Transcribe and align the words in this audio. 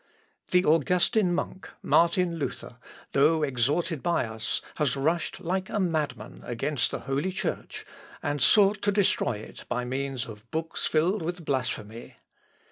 "The 0.49 0.65
Augustin 0.65 1.31
monk, 1.35 1.69
Martin 1.83 2.37
Luther, 2.39 2.79
though 3.11 3.43
exhorted 3.43 4.01
by 4.01 4.25
us, 4.25 4.59
has 4.77 4.95
rushed 4.97 5.39
like 5.39 5.69
a 5.69 5.79
madman 5.79 6.41
against 6.43 6.89
the 6.89 7.01
holy 7.01 7.31
Church, 7.31 7.85
and 8.23 8.41
sought 8.41 8.81
to 8.81 8.91
destroy 8.91 9.37
it 9.37 9.63
by 9.69 9.85
means 9.85 10.25
of 10.25 10.49
books 10.49 10.87
filled 10.87 11.21
with 11.21 11.45
blasphemy. 11.45 12.15